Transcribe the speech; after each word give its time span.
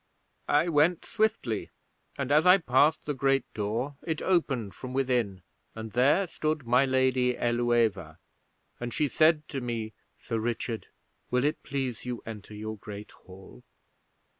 'I 0.47 0.69
went 0.69 1.05
swiftly, 1.05 1.69
and 2.17 2.31
as 2.31 2.43
I 2.43 2.57
passed 2.57 3.05
the 3.05 3.13
great 3.13 3.43
door 3.53 3.97
it 4.03 4.19
opened 4.19 4.73
from 4.73 4.93
within, 4.93 5.43
and 5.75 5.91
there 5.91 6.25
stood 6.25 6.65
my 6.65 6.85
Lady 6.87 7.35
Ælueva, 7.35 8.17
and 8.79 8.95
she 8.95 9.07
said 9.07 9.47
to 9.49 9.61
me: 9.61 9.93
"Sir 10.17 10.39
Richard, 10.39 10.87
will 11.29 11.45
it 11.45 11.61
please 11.61 12.03
you 12.03 12.23
enter 12.25 12.55
your 12.55 12.77
Great 12.79 13.11
Hall?" 13.11 13.61